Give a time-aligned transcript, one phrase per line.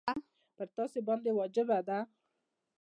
[0.55, 1.99] پر تاسي باندي واجبه ده.